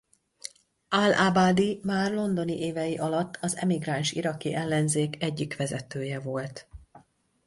Al-Abadi 0.89 1.79
már 1.83 2.11
londoni 2.11 2.57
évei 2.57 2.97
alatt 2.97 3.37
az 3.41 3.57
emigráns 3.57 4.11
iraki 4.11 4.53
ellenzék 4.53 5.23
egyik 5.23 5.57
vezetője 5.57 6.19
volt. 6.19 6.67